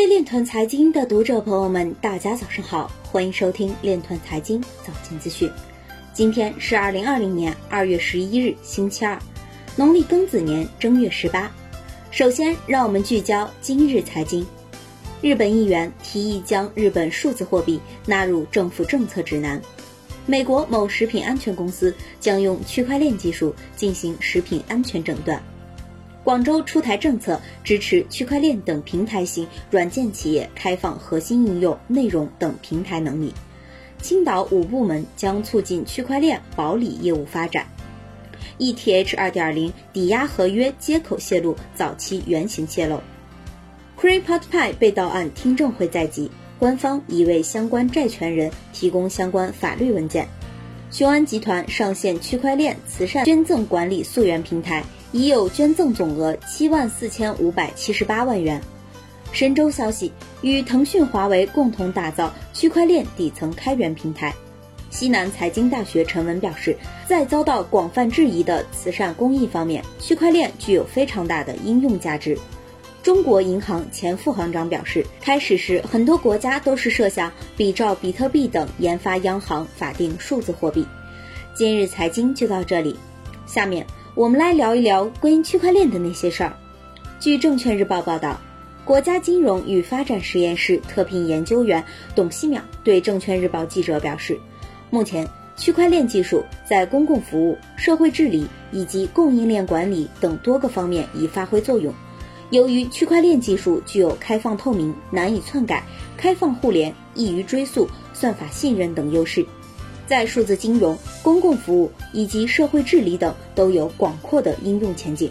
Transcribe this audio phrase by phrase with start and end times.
[0.00, 5.50] 位链团财经的读者朋友们，大家早上好，欢迎收听链团财经早间资讯。
[6.14, 9.18] 今天是二零二零年二月十一日，星期二，
[9.76, 11.52] 农历庚子年正月十八。
[12.10, 14.46] 首先，让我们聚焦今日财经。
[15.20, 19.60] 日本议员提议将日本数字货币纳入政府政策指南。
[20.24, 25.42] 美国某食品安全公司将用区块链技术进行食品安全诊断。
[26.30, 33.34] 广州出台政策，支持区块链等平台型软件企业开放核心应用、内容等平台能力。
[34.00, 37.66] 青岛五部门将促进区块链保理业务发展。
[38.60, 43.00] ETH 二点零抵押合约接口泄露早期原型泄露。
[44.00, 50.28] CryptoPie 被盗案听证会在即，官方已为相关债权人提供相关法律文件。
[50.92, 54.84] 雄安集团上线区块链慈善捐赠管理溯源平台。
[55.12, 58.60] 已有捐赠总额七万四千五百七十八万元。
[59.32, 64.34] 神州消息，与腾讯、华为共同打造区块链底层开源平台。
[64.90, 66.76] 西南财经大学陈文表示，
[67.06, 72.36] 在遭到广泛质疑的慈善公益方面，区块链具有非常大的应用价值。
[73.02, 80.84] 中国银行前副行长表示，开始时很多国家都是设想比照比特币等研发央行法定数字货币。
[81.54, 82.98] 今日财经就到这里，
[83.46, 83.86] 下面。
[84.16, 86.52] 我们来聊一聊关于区块链的那些事儿。
[87.20, 88.40] 据证券日报报道，
[88.84, 94.36] 国家金融与发展实验室特聘研究员董希淼对证券日报记者表示，
[94.90, 101.94] 目前区块链技术在公共服务、社会治理以及供应链管理等多个方面已发挥作用。
[102.50, 105.84] 由于区块链技术具有开放透明、难以篡改、
[106.16, 109.46] 开放互联、易于追溯、算法信任等优势。
[110.10, 115.30] 在数字金融、公共服务以及社会治理等都有广阔的应用前景。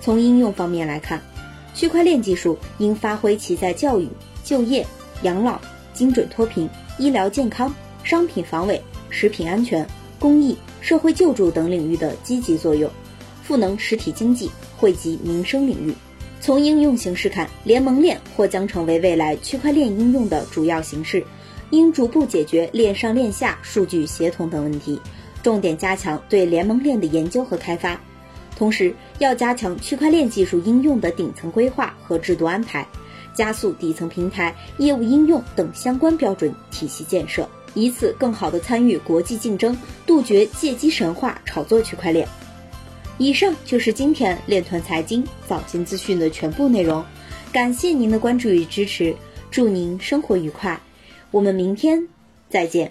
[0.00, 1.22] 从应用方面来看，
[1.76, 4.08] 区块链技术应发挥其在教育、
[4.42, 4.84] 就业、
[5.22, 5.60] 养老、
[5.94, 7.72] 精准脱贫、医疗健康、
[8.02, 9.86] 商品防伪、食品安全、
[10.18, 12.90] 公益、社会救助等领域的积极作用，
[13.44, 15.94] 赋能实体经济，惠及民生领域。
[16.40, 21.24] 从应用形式看，联盟链或将成为未来区块链应用的主要形式。
[21.70, 25.00] 应逐步解决链上链下数据协同等问题，
[25.42, 28.00] 重点加强对联盟链的研究和开发。
[28.56, 32.86] 同时，要加强区块链技术应用的顶层规划和制度安排，
[33.32, 42.28] 加速底层平台、业务应用等相关标准体系建设，以此更好地参与国际竞争，杜绝借机神话炒作区块链。
[43.16, 47.04] 以上就是今天链团财经早间资讯的全部内容，
[47.52, 49.14] 感谢您的关注与支持，
[49.50, 50.78] 祝您生活愉快。
[51.32, 52.08] 我们明天
[52.48, 52.88] 再见。